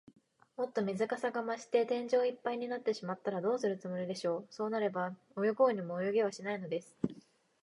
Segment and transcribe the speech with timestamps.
[0.57, 4.47] もっと水かさが増して、天井いっぱいになってしまったら、どうするつもりでしょう。
[4.49, 6.97] そうなれば、泳ごうにも泳げはしないのです。